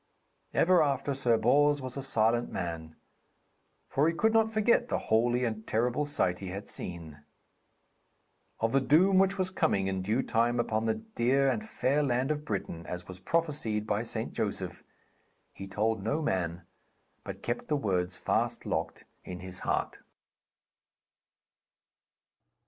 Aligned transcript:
Ever 0.51 0.81
after 0.81 1.13
Sir 1.13 1.37
Bors 1.37 1.79
was 1.79 1.95
a 1.95 2.01
silent 2.01 2.51
man, 2.51 2.95
for 3.87 4.07
he 4.09 4.15
could 4.15 4.33
not 4.33 4.49
forget 4.49 4.87
the 4.87 4.97
holy 4.97 5.45
and 5.45 5.67
terrible 5.67 6.07
sight 6.07 6.39
he 6.39 6.47
had 6.47 6.67
seen. 6.67 7.21
Of 8.59 8.71
the 8.71 8.81
doom 8.81 9.19
which 9.19 9.37
was 9.37 9.51
coming 9.51 9.85
in 9.85 10.01
due 10.01 10.23
time 10.23 10.59
upon 10.59 10.85
the 10.87 10.95
dear 10.95 11.47
and 11.51 11.63
fair 11.63 12.01
land 12.01 12.31
of 12.31 12.45
Britain, 12.45 12.83
as 12.87 13.07
was 13.07 13.19
prophesied 13.19 13.85
by 13.85 14.01
St. 14.01 14.33
Joseph, 14.33 14.83
he 15.53 15.67
told 15.67 16.01
no 16.01 16.19
man, 16.23 16.63
but 17.23 17.43
kept 17.43 17.67
the 17.67 17.77
words 17.77 18.17
fast 18.17 18.65
locked 18.65 19.05
in 19.23 19.39
his 19.41 19.59
heart. 19.59 19.99